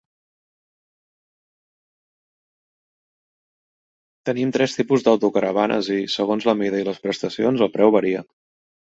[4.31, 8.29] Tenim tres tipus d'autocaravanes i, segons la mida i les prestacions, el preu varia.